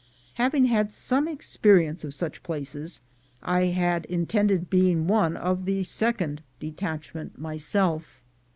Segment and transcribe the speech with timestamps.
[0.33, 3.01] Having had some experience of such places,
[3.43, 8.19] I had intended being one of the second detachment myself.